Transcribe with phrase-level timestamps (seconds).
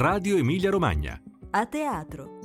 [0.00, 1.20] Radio Emilia Romagna.
[1.50, 2.38] A teatro.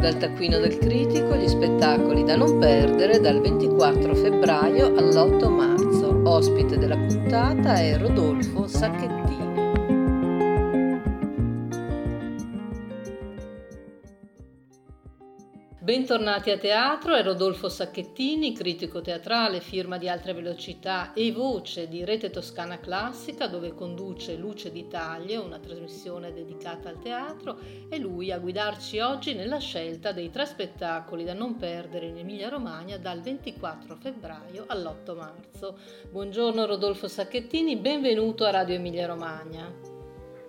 [0.00, 6.22] Dal taccuino del critico gli spettacoli da non perdere dal 24 febbraio all'8 marzo.
[6.24, 9.47] Ospite della puntata è Rodolfo Sacchettini.
[15.88, 22.04] Bentornati a teatro, è Rodolfo Sacchettini, critico teatrale, firma di Altre Velocità e voce di
[22.04, 28.38] Rete Toscana Classica dove conduce Luce d'Italia, una trasmissione dedicata al teatro, e lui a
[28.38, 33.96] guidarci oggi nella scelta dei tre spettacoli da non perdere in Emilia Romagna dal 24
[33.96, 35.78] febbraio all'8 marzo.
[36.10, 39.72] Buongiorno Rodolfo Sacchettini, benvenuto a Radio Emilia Romagna.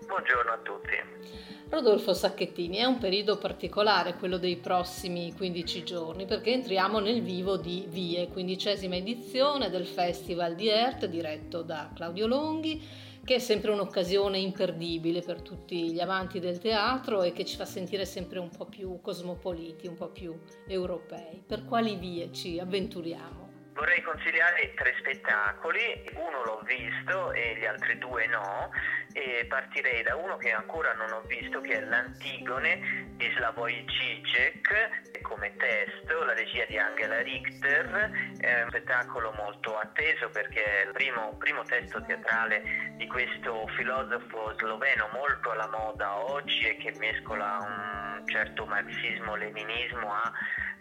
[0.06, 1.59] Buongiorno a tutti.
[1.70, 7.58] Rodolfo Sacchettini, è un periodo particolare quello dei prossimi 15 giorni perché entriamo nel vivo
[7.58, 12.82] di Vie, quindicesima edizione del Festival di Ert diretto da Claudio Longhi,
[13.24, 17.66] che è sempre un'occasione imperdibile per tutti gli amanti del teatro e che ci fa
[17.66, 20.36] sentire sempre un po' più cosmopoliti, un po' più
[20.68, 21.44] europei.
[21.46, 23.48] Per quali vie ci avventuriamo?
[23.80, 28.72] Vorrei consigliare tre spettacoli, uno l'ho visto e gli altri due no,
[29.14, 35.19] e partirei da uno che ancora non ho visto che è l'Antigone di Slavoj Žižek
[35.22, 40.92] come testo, la regia di Angela Richter, è un spettacolo molto atteso perché è il
[40.94, 47.58] primo, primo testo teatrale di questo filosofo sloveno molto alla moda oggi e che mescola
[47.62, 50.32] un certo marxismo-leninismo a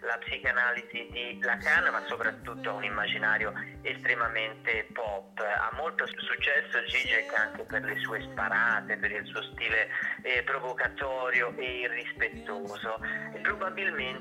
[0.01, 5.39] la psicanalisi di Lacan, ma soprattutto a un immaginario estremamente pop.
[5.39, 9.89] Ha molto successo Zizek anche per le sue sparate, per il suo stile
[10.23, 12.99] eh, provocatorio e irrispettoso.
[13.33, 13.39] E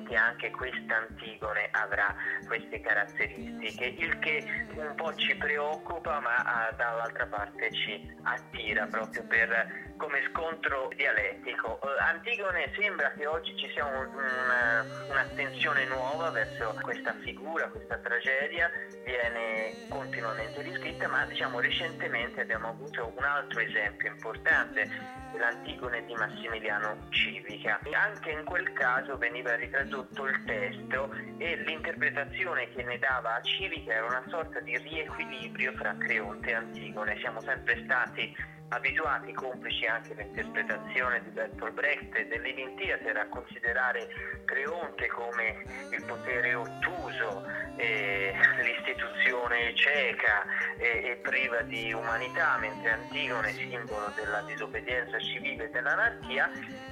[0.09, 2.15] probabilmente anche questa Antigone avrà
[2.47, 9.25] queste caratteristiche, il che un po' ci preoccupa, ma ah, dall'altra parte ci attira proprio
[9.27, 11.79] per come scontro dialettico.
[11.83, 17.99] Uh, Antigone sembra che oggi ci sia un, una, un'attenzione nuova verso questa figura, questa
[17.99, 18.71] tragedia,
[19.05, 24.89] viene continuamente riscritta, ma diciamo recentemente abbiamo avuto un altro esempio importante,
[25.37, 27.81] l'Antigone di Massimiliano Civica.
[27.93, 33.93] Anche in quel caso veniva ritradotto il testo e l'interpretazione che ne dava a Civica
[33.93, 37.19] era una sorta di riequilibrio fra Creonte e Antigone.
[37.19, 43.27] Siamo sempre stati abituati, complici anche l'interpretazione di Bertolt Brecht e del Living Theater, a
[43.29, 44.09] considerare
[44.45, 47.47] Creonte come il potere ottuso,
[47.77, 50.45] eh, l'istituzione cieca
[50.77, 56.51] e, e, priva di umanità, mentre Antigone, simbolo della disobbedienza civile e dell'anarchia,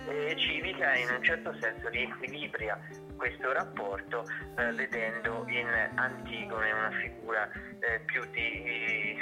[0.08, 2.78] eh, civica in un certo senso riequilibria
[3.16, 4.24] questo rapporto
[4.56, 7.50] eh, vedendo in Antigone una figura
[7.80, 9.15] eh, più di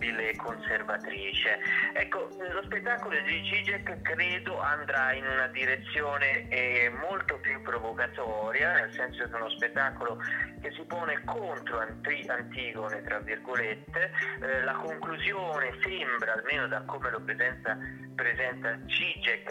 [0.00, 1.58] nobile conservatrice.
[1.92, 8.92] Ecco, lo spettacolo di Zizek credo andrà in una direzione eh, molto più provocatoria, nel
[8.92, 10.18] senso che è uno spettacolo
[10.62, 17.20] che si pone contro Antigone, tra virgolette, eh, la conclusione sembra, almeno da come lo
[17.20, 17.76] presenta,
[18.14, 19.50] presenta Zizek,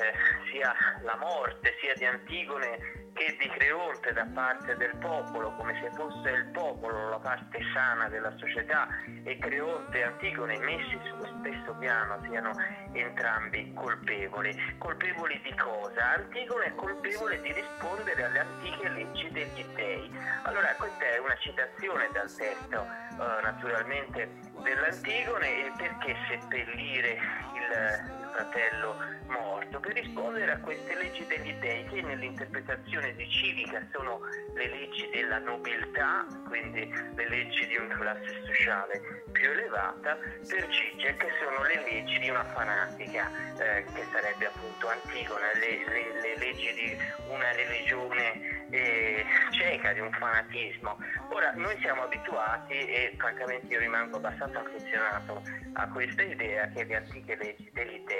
[0.52, 0.74] sia
[1.04, 6.30] la morte sia di Antigone che di Creonte da parte del popolo, come se fosse
[6.30, 8.88] il popolo la parte sana della società
[9.26, 12.52] e Creonte e Antigone messi sullo stesso piano siano
[12.94, 14.56] entrambi colpevoli.
[14.78, 16.16] Colpevoli di cosa?
[16.16, 20.10] Antigone è colpevole di rispondere alle antiche leggi degli dei.
[20.44, 24.30] Allora questa è una citazione dal testo uh, naturalmente
[24.64, 27.20] dell'Antigone perché seppellire
[27.54, 28.96] il fratello
[29.28, 34.22] morto per rispondere a queste leggi degli dei che nell'interpretazione di civica sono
[34.54, 41.26] le leggi della nobiltà, quindi le leggi di una classe sociale più elevata, per Zizek
[41.40, 46.74] sono le leggi di una fanatica, eh, che sarebbe appunto Antigona, le, le, le leggi
[46.74, 46.98] di
[47.30, 50.98] una religione eh, cieca, di un fanatismo.
[51.30, 55.42] Ora, noi siamo abituati e francamente io rimango abbastanza affezionato
[55.74, 58.19] a questa idea che le antiche leggi degli dei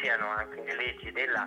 [0.00, 1.46] siano anche le leggi della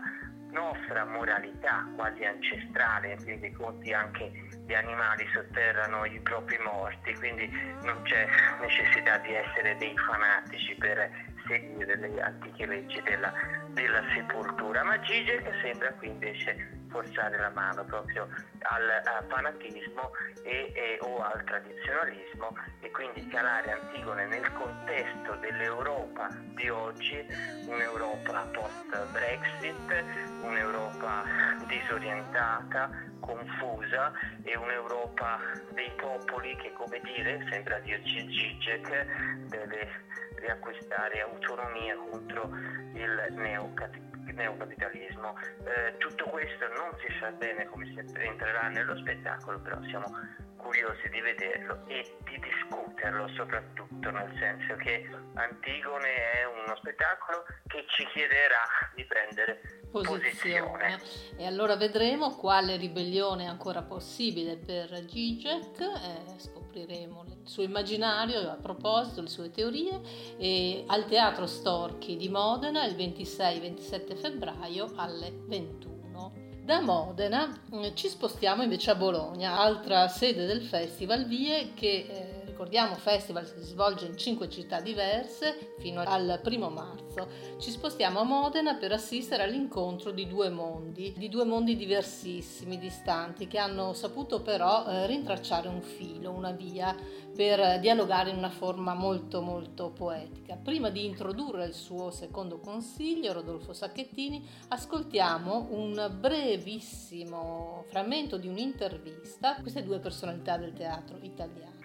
[0.52, 4.32] nostra moralità quasi ancestrale, quindi conti anche
[4.66, 7.50] gli animali sotterrano i propri morti, quindi
[7.84, 8.28] non c'è
[8.60, 11.10] necessità di essere dei fanatici per
[11.48, 13.34] seguire le antiche leggi della,
[13.70, 14.84] della sepoltura.
[14.84, 18.28] Ma Zizek sembra qui invece forzare la mano proprio
[18.60, 20.12] al fanatismo
[20.44, 27.26] e, e, o al tradizionalismo e quindi calare Antigone nel contesto dell'Europa di oggi,
[27.66, 30.04] un'Europa post-Brexit,
[30.44, 31.24] un'Europa
[31.68, 32.90] disorientata,
[33.20, 34.12] confusa
[34.44, 35.40] e un'Europa
[35.74, 39.90] dei popoli che come dire, sembra dirci Zizek, deve
[40.36, 42.50] riacquistare autonomia contro
[42.94, 45.38] il neocattolicesimo neocapitalismo.
[45.66, 50.10] Eh, tutto questo non si sa bene come si entrerà nello spettacolo, però siamo
[50.58, 57.86] curiosi di vederlo e di discuterlo soprattutto, nel senso che Antigone è uno spettacolo che
[57.88, 58.64] ci chiederà
[58.94, 61.00] di prendere posizione.
[61.38, 68.50] E allora vedremo quale ribellione è ancora possibile per Zizek, eh, scopriremo il suo immaginario
[68.50, 70.00] a proposito, le sue teorie,
[70.38, 76.50] e al Teatro Storchi di Modena il 26-27 febbraio alle 21.
[76.64, 82.41] Da Modena eh, ci spostiamo invece a Bologna, altra sede del Festival Vie che eh,
[82.62, 87.28] ricordiamo festival si svolge in cinque città diverse fino al primo marzo.
[87.58, 93.48] Ci spostiamo a Modena per assistere all'incontro di due mondi, di due mondi diversissimi, distanti,
[93.48, 96.96] che hanno saputo però eh, rintracciare un filo, una via
[97.36, 100.56] per dialogare in una forma molto molto poetica.
[100.56, 109.56] Prima di introdurre il suo secondo consiglio, Rodolfo Sacchettini, ascoltiamo un brevissimo frammento di un'intervista
[109.56, 111.81] a queste due personalità del teatro italiano.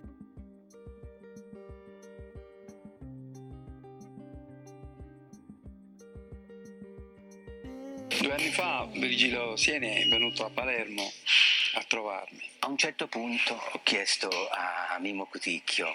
[8.27, 11.13] Due anni fa Virgilio Sieni è venuto a Palermo
[11.75, 12.43] a trovarmi.
[12.59, 15.95] A un certo punto ho chiesto a Mimo Cuticchio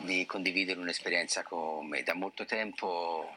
[0.00, 2.02] di condividere un'esperienza con me.
[2.02, 3.34] Da molto tempo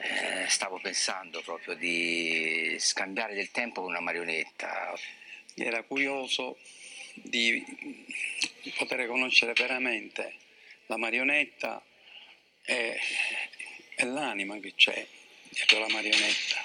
[0.00, 4.98] eh, stavo pensando proprio di scambiare del tempo con una marionetta.
[5.54, 6.56] Era curioso
[7.12, 7.62] di
[8.74, 10.32] poter conoscere veramente
[10.86, 11.84] la marionetta
[12.62, 12.98] e,
[13.96, 15.06] e l'anima che c'è
[15.50, 16.59] dietro la marionetta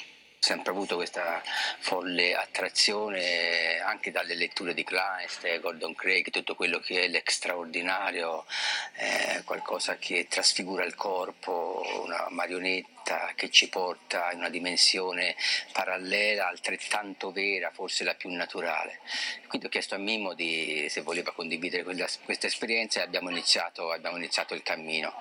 [0.45, 1.41] sempre avuto questa
[1.79, 8.45] folle attrazione anche dalle letture di Kleist, Gordon Craig, tutto quello che è l'extraordinario,
[8.93, 12.94] eh, qualcosa che trasfigura il corpo, una marionetta
[13.35, 15.35] che ci porta in una dimensione
[15.71, 18.99] parallela, altrettanto vera, forse la più naturale.
[19.47, 23.91] Quindi ho chiesto a Mimo di, se voleva condividere quella, questa esperienza e abbiamo iniziato,
[23.91, 25.13] abbiamo iniziato il cammino.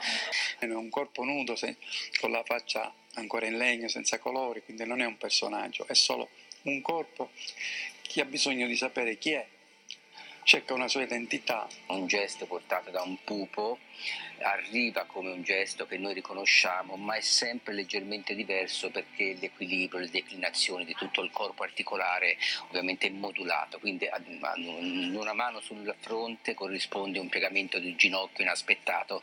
[0.58, 1.76] È un corpo nudo se,
[2.18, 6.30] con la faccia ancora in legno, senza colori, quindi non è un personaggio, è solo
[6.62, 7.30] un corpo
[8.00, 9.46] che ha bisogno di sapere chi è,
[10.44, 11.66] cerca una sua identità.
[11.88, 13.78] Un gesto portato da un pupo
[14.40, 20.10] arriva come un gesto che noi riconosciamo, ma è sempre leggermente diverso perché l'equilibrio, le
[20.10, 22.36] declinazioni di tutto il corpo articolare
[22.68, 24.08] ovviamente è modulato, quindi
[25.14, 29.22] una mano sul fronte corrisponde a un piegamento di un ginocchio inaspettato,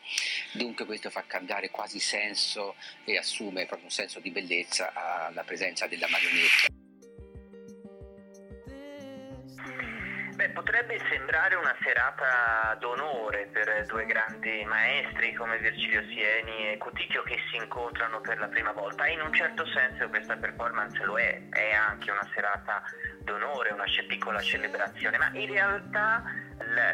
[0.54, 5.86] dunque questo fa cambiare quasi senso e assume proprio un senso di bellezza alla presenza
[5.88, 6.81] della marionetta.
[10.42, 17.22] Beh, potrebbe sembrare una serata d'onore per due grandi maestri come Virgilio Sieni e Cuticchio
[17.22, 19.06] che si incontrano per la prima volta.
[19.06, 22.82] In un certo senso questa performance lo è, è anche una serata
[23.20, 26.24] d'onore, una piccola celebrazione, ma in realtà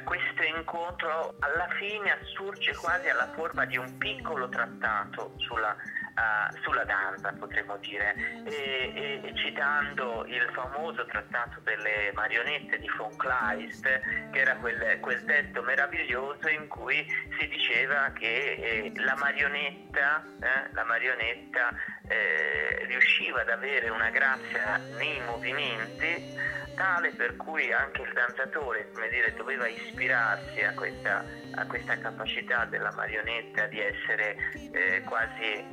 [0.03, 5.73] questo incontro alla fine assurge quasi alla forma di un piccolo trattato sulla
[6.17, 8.15] uh, sulla danza, potremmo dire,
[8.45, 13.83] e, e, citando il famoso trattato delle marionette di von Kleist,
[14.31, 17.05] che era quel, quel testo meraviglioso in cui
[17.39, 21.73] si diceva che eh, la marionetta, eh, la marionetta
[22.07, 29.33] eh, riusciva ad avere una grazia nei movimenti tale per cui anche il danzatore dire,
[29.35, 34.37] doveva ispirarsi a questa, a questa, capacità della marionetta di essere
[34.71, 35.65] eh, quasi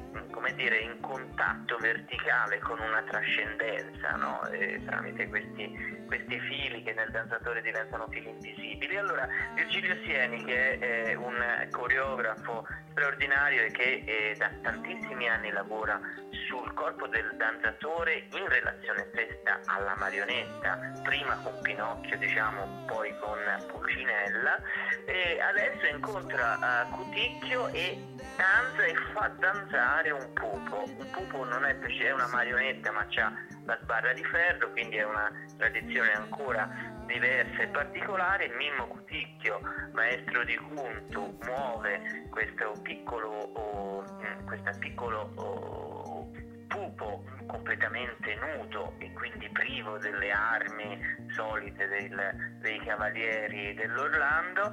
[0.56, 4.40] dire, in contatto verticale con una trascendenza no?
[4.86, 8.96] tramite questi, questi, fili che nel danzatore diventano fili invisibili.
[8.96, 15.50] Allora Virgilio Sieni che è eh, un coreografo straordinario e che eh, da tantissimi anni
[15.50, 16.00] lavora
[16.46, 23.38] sul corpo del danzatore in relazione stessa alla marionetta, prima con Pinocchio, diciamo, poi con
[23.66, 24.58] Pulcinella,
[25.06, 27.98] e adesso incontra uh, Cuticchio e
[28.36, 30.84] danza e fa danzare un pupo.
[30.84, 33.32] Un pupo non è, è una marionetta ma ha
[33.64, 38.48] la sbarra di ferro, quindi è una tradizione ancora diversa e particolare.
[38.56, 39.60] Mimmo Cuticchio,
[39.92, 44.04] maestro di Cuntu, muove questo piccolo, oh,
[44.46, 45.94] questo piccolo oh,
[46.94, 50.98] corpo completamente nudo e quindi privo delle armi
[51.30, 54.72] solite del, dei cavalieri dell'Orlando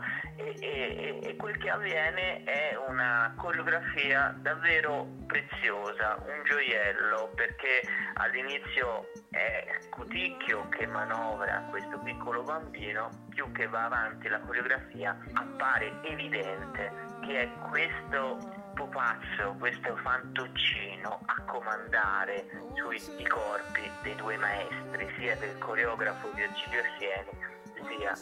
[0.60, 7.82] e, e, quel che avviene è una coreografia davvero preziosa, un gioiello perché
[8.16, 15.92] all'inizio è Cuticchio che manovra questo piccolo bambino, più che va avanti la coreografia appare
[16.04, 16.92] evidente
[17.22, 18.38] che è questo
[18.74, 27.51] pupazzo, questo fantoccino a comandare sui corpi dei due maestri, sia del coreografo Virgilio Sieni
[27.88, 28.14] sia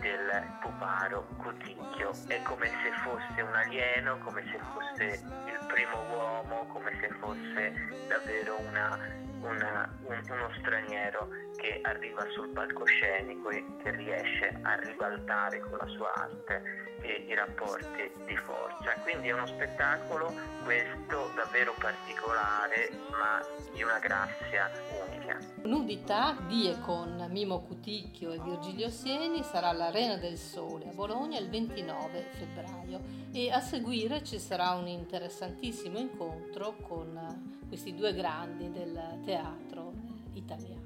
[0.00, 2.12] del puparo Coticchio.
[2.26, 5.04] È come se fosse un alieno, come se fosse
[5.46, 8.98] il primo uomo, come se fosse davvero una,
[9.40, 15.86] una, un, uno straniero che arriva sul palcoscenico e che riesce a ribaltare con la
[15.86, 18.92] sua arte i rapporti di forza.
[19.02, 20.32] Quindi è uno spettacolo
[20.64, 23.40] questo davvero particolare ma
[23.72, 24.70] di una grazia
[25.06, 25.38] unica.
[25.62, 31.38] Nudità di e con Mimo Cuticchio e Virgilio Sieni sarà all'Arena del Sole a Bologna
[31.38, 33.00] il 29 febbraio
[33.32, 39.92] e a seguire ci sarà un interessantissimo incontro con questi due grandi del teatro
[40.34, 40.84] italiano.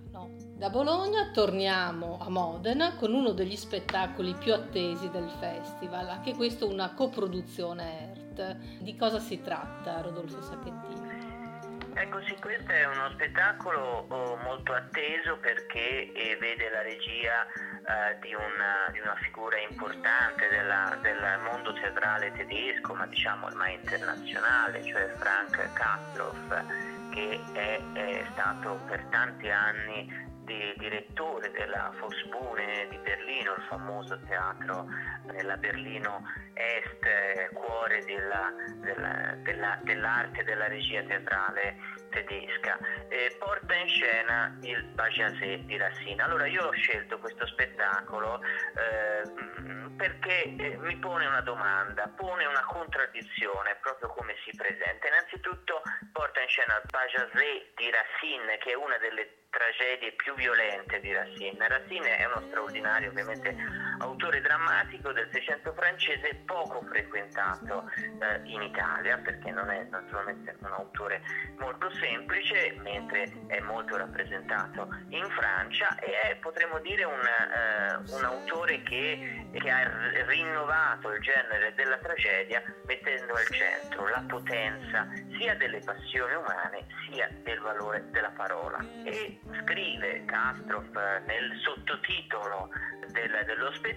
[0.56, 6.68] Da Bologna torniamo a Modena con uno degli spettacoli più attesi del festival, anche questo
[6.68, 8.56] una coproduzione ERT.
[8.80, 11.20] Di cosa si tratta, Rodolfo Sacchettini?
[11.94, 17.46] Ecco sì, questo è uno spettacolo oh, molto atteso perché eh, vede la regia
[17.87, 23.75] eh, di, una, di, una, figura importante della, del mondo teatrale tedesco, ma diciamo ormai
[23.75, 26.64] internazionale, cioè Frank Kastorf,
[27.10, 34.19] che è, è stato per tanti anni di direttore della Fosbune di Berlino, il famoso
[34.26, 34.85] teatro
[35.26, 38.52] nella Berlino Est, eh, cuore della,
[38.83, 41.76] della, della, dell'arte e della regia teatrale
[42.11, 42.76] tedesca,
[43.09, 46.21] eh, porta in scena il Bajazet di Racine.
[46.21, 49.23] Allora io ho scelto questo spettacolo eh,
[49.97, 55.07] perché eh, mi pone una domanda, pone una contraddizione proprio come si presenta.
[55.07, 61.00] Innanzitutto porta in scena il Bajazet di Racine, che è una delle tragedie più violente
[61.00, 61.69] di Racine.
[61.69, 63.54] Racine è uno straordinario ovviamente
[64.00, 70.73] autore drammatico del Seicento francese poco frequentato eh, in Italia perché non è naturalmente un
[70.73, 71.23] autore
[71.59, 78.25] molto semplice mentre è molto rappresentato in Francia e è potremmo dire un, eh, un
[78.25, 79.88] autore che, che, ha
[80.26, 87.28] rinnovato il genere della tragedia mettendo al centro la potenza sia delle passioni umane sia
[87.42, 88.78] del valore della parola.
[89.04, 90.95] E scrive Castroff
[91.26, 92.71] nel sottotitolo
[93.12, 93.89] del, dello spettacolo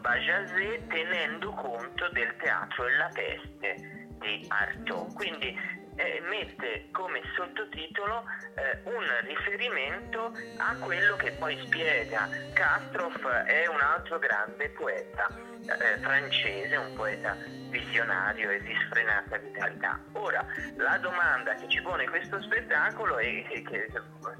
[0.00, 5.14] Bajazet tenendo conto del teatro e la peste di Artaud.
[5.14, 5.56] Quindi
[5.96, 12.28] eh, mette come sottotitolo eh, un riferimento a quello che poi spiega.
[12.52, 17.36] Castroff è un altro grande poeta eh, francese, un poeta
[17.70, 19.98] visionario e di sfrenata vitalità.
[20.12, 20.44] Ora,
[20.76, 23.88] la domanda che ci pone questo spettacolo e che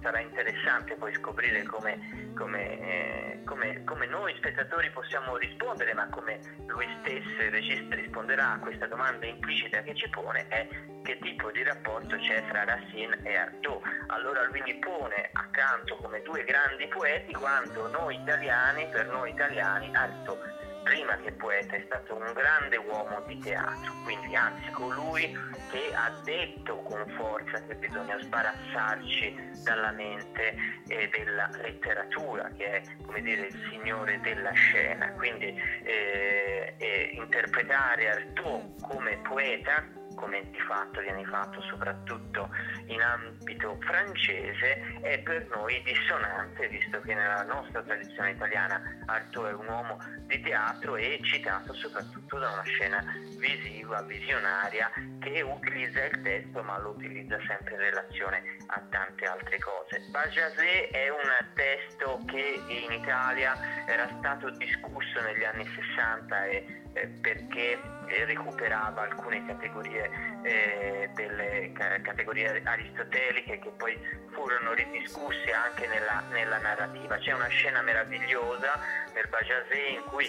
[0.03, 6.41] sarà interessante poi scoprire come, come, eh, come, come, noi spettatori possiamo rispondere, ma come
[6.67, 10.67] lui stesso, il regista, risponderà a questa domanda implicita che ci pone, è
[11.03, 13.83] che tipo di rapporto c'è fra Racine e Artaud.
[14.09, 19.95] Allora lui li pone accanto come due grandi poeti quando noi italiani, per noi italiani,
[19.95, 25.37] Artaud prima che poeta è stato un grande uomo di teatro, quindi anzi colui
[25.70, 30.54] che ha detto con forza che bisogna sbarazzarci dalla mente
[30.88, 38.10] eh, della letteratura, che è come dire il signore della scena, quindi eh, eh, interpretare
[38.10, 42.49] Artaud come poeta come di fatto viene fatto soprattutto
[42.87, 49.53] in ambito francese, è per noi dissonante, visto che nella nostra tradizione italiana Artaud è
[49.55, 53.03] un uomo di teatro e citato soprattutto da una scena
[53.39, 59.59] visiva, visionaria, che utilizza il testo ma lo utilizza sempre in relazione a tante altre
[59.59, 60.00] cose.
[60.11, 67.06] Bajazet è un testo che in Italia era stato discusso negli anni 60 e eh,
[67.06, 70.11] perché eh, recuperava alcune categorie
[70.42, 73.99] eh, delle ca- categorie aristoteliche che poi
[74.30, 77.16] furono ridiscusse anche nella, nella, narrativa.
[77.18, 78.78] C'è una scena meravigliosa
[79.14, 80.28] nel Bajazet in cui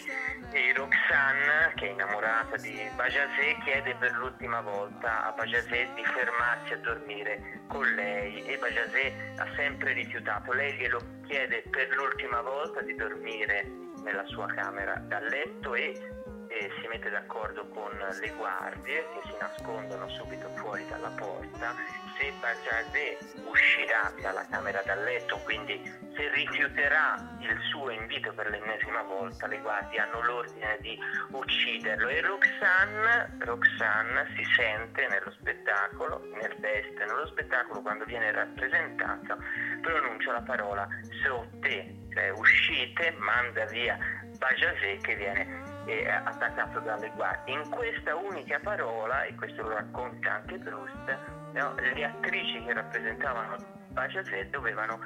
[0.75, 6.77] Roxane, che è innamorata di Bajazet, chiede per l'ultima volta a Bajazet di fermarsi a
[6.77, 10.53] dormire con lei e Bajazet ha sempre rifiutato.
[10.53, 13.65] Lei glielo chiede per l'ultima volta di dormire
[14.03, 16.20] nella sua camera da letto e
[16.51, 21.73] e si mette d'accordo con le guardie che si nascondono subito fuori dalla porta.
[22.17, 25.81] Se Bajazé uscirà dalla camera da letto, quindi
[26.13, 30.99] se rifiuterà il suo invito per l'ennesima volta, le guardie hanno l'ordine di
[31.31, 32.09] ucciderlo.
[32.09, 39.37] E Roxanne, Roxanne si sente nello spettacolo, nel veste, nello spettacolo quando viene rappresentata,
[39.81, 40.87] pronuncia la parola
[41.23, 43.97] sotte, cioè uscite, manda via
[44.37, 47.55] Bajazé che viene eh, attaccato dalle guardie.
[47.55, 51.17] In questa unica parola, e questo lo racconta anche Proust,
[51.53, 54.99] no, le attrici che rappresentavano Bajazet dovevano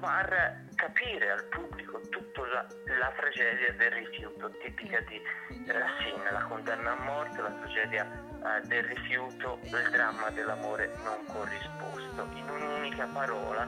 [0.00, 2.66] far capire al pubblico tutta la,
[2.98, 5.20] la, tragedia del rifiuto tipica di
[5.66, 12.28] Racine, la condanna a morte, la tragedia uh, del rifiuto, il dramma dell'amore non corrisposto.
[12.34, 13.66] In un'unica parola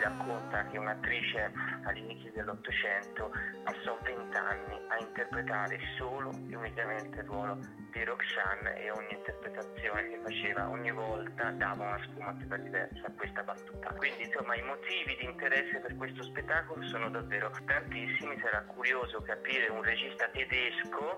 [0.00, 1.52] racconta che un'attrice
[1.84, 3.30] all'inizio dell'Ottocento
[3.64, 7.58] passò vent'anni a interpretare solo e unicamente il ruolo
[7.92, 13.42] di Roxanne e ogni interpretazione che faceva ogni volta dava una sfumatura diversa a questa
[13.42, 13.92] battuta.
[13.94, 19.68] Quindi insomma i motivi di interesse per questo spettacolo sono davvero tantissimi, sarà curioso capire
[19.68, 21.16] un regista tedesco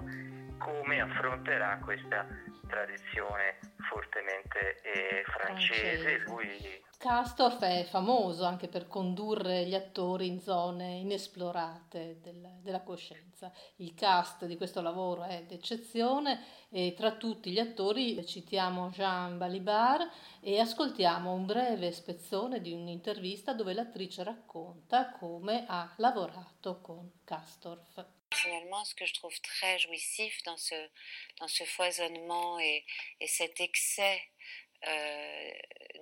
[0.59, 2.27] come affronterà questa
[2.69, 3.59] tradizione
[3.89, 6.19] fortemente eh, francese.
[6.27, 13.53] Lui Castorf è famoso anche per condurre gli attori in zone inesplorate del, della coscienza.
[13.79, 20.09] Il cast di questo lavoro è d'eccezione e tra tutti gli attori citiamo Jean Balibar
[20.41, 28.07] e ascoltiamo un breve spezzone di un'intervista dove l'attrice racconta come ha lavorato con Castorf.
[28.31, 30.77] Finalement, ce que je trouve très jouissif dans ce,
[31.39, 32.85] dans ce foisonnement et,
[33.19, 34.23] et cet excès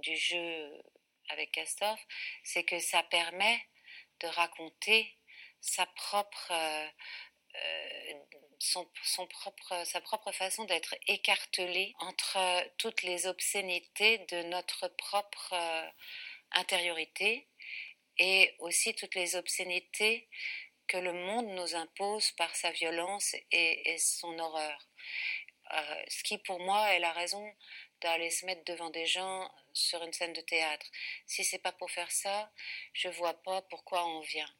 [0.02, 0.82] du jeu
[1.28, 1.98] avec Castor,
[2.42, 3.60] c'est que ça permet
[4.20, 5.16] de raconter
[5.60, 6.88] sa propre, euh,
[7.54, 8.14] euh,
[8.58, 8.86] son,
[9.26, 12.38] propre, sa propre façon d'être écartelé entre
[12.78, 15.90] toutes les obscénités de notre propre euh,
[16.52, 17.48] intériorité
[18.18, 20.28] et aussi toutes les obscénités
[20.86, 24.88] que le monde nous impose par sa violence et, son horreur.
[25.72, 27.48] Euh, ce qui pour moi est la raison
[28.00, 30.86] d'aller se mettre devant des gens sur une scène de théâtre.
[31.26, 32.50] Si c'est pas pour faire ça,
[32.92, 34.52] je vois pas pourquoi on vient.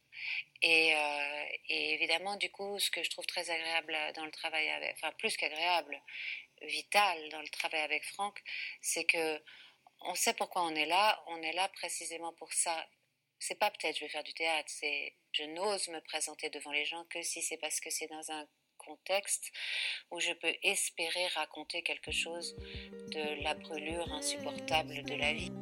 [0.63, 4.93] Et, euh, évidemment, du coup, ce que je trouve très agréable dans le travail avec,
[4.95, 6.01] enfin plus qu'agréable,
[6.63, 8.43] vital dans le travail avec Franck,
[8.83, 9.43] c'est que
[10.03, 11.23] on sait pourquoi on est là.
[11.29, 12.87] On est là précisément pour ça.
[13.39, 16.85] C'est pas peut-être je vais faire du théâtre, c'est je n'ose me présenter devant les
[16.85, 18.47] gens que si c'est parce que c'est dans un
[18.91, 19.53] contexte
[20.11, 22.57] où je peux espérer raconter quelque chose
[23.15, 25.53] de la brûlure insupportable de la vie.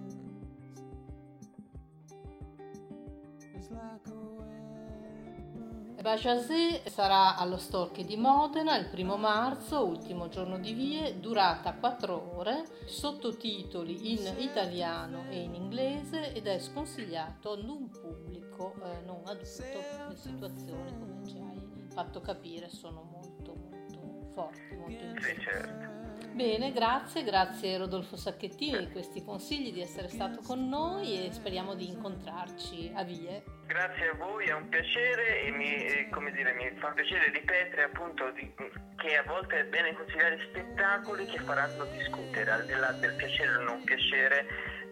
[6.00, 12.36] Bajazé sarà allo Storche di Modena il primo marzo, ultimo giorno di vie, durata 4
[12.36, 19.20] ore, sottotitoli in italiano e in inglese ed è sconsigliato ad un pubblico eh, non
[19.26, 20.08] adulto.
[20.08, 21.57] Le situazioni, come hai
[21.98, 25.40] fatto capire, sono molto molto forti, molto intense.
[25.40, 25.96] certo.
[26.32, 31.74] Bene, grazie, grazie Rodolfo Sacchettini di questi consigli, di essere stato con noi e speriamo
[31.74, 33.42] di incontrarci a Vie.
[33.66, 38.48] Grazie a voi, è un piacere e mi, dire, mi fa piacere ripetere appunto di,
[38.96, 43.56] che a volte è bene consigliare spettacoli che faranno discutere, al di là del piacere
[43.56, 44.46] o non piacere,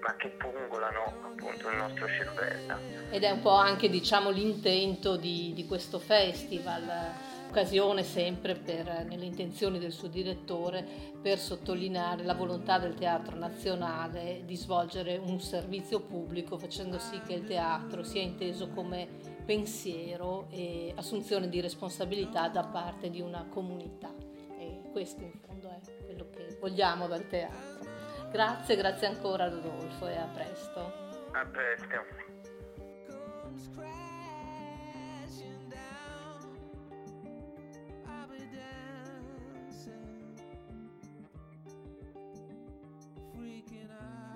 [0.06, 2.78] ma che pungolano appunto il nostro cervello.
[3.10, 9.24] Ed è un po' anche diciamo l'intento di, di questo festival occasione sempre per, nelle
[9.24, 10.86] intenzioni del suo direttore
[11.20, 17.34] per sottolineare la volontà del Teatro Nazionale di svolgere un servizio pubblico facendo sì che
[17.34, 19.08] il teatro sia inteso come
[19.44, 24.12] pensiero e assunzione di responsabilità da parte di una comunità.
[24.58, 27.85] E questo in fondo è quello che vogliamo dal teatro.
[28.36, 30.92] Grazie, grazie ancora Rodolfo e a presto.
[31.32, 31.86] A presto.
[43.32, 44.35] freaking out.